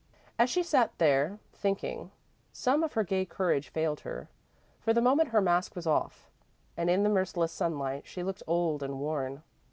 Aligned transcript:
As 0.39 0.49
she 0.49 0.63
sat 0.63 0.97
there, 0.97 1.37
thinking, 1.53 2.09
some 2.51 2.81
of 2.83 2.93
her 2.93 3.03
gay 3.03 3.23
courage 3.23 3.69
failed 3.69 3.99
her. 3.99 4.29
For 4.79 4.93
the 4.93 4.99
moment 4.99 5.29
her 5.29 5.41
mask 5.41 5.75
was 5.75 5.85
off, 5.85 6.27
and 6.75 6.89
in 6.89 7.03
the 7.03 7.07
merciless 7.09 7.51
sunlight, 7.51 8.07
she 8.07 8.23
looked 8.23 8.41
old 8.47 8.81
and 8.81 8.97
worn. 8.99 9.43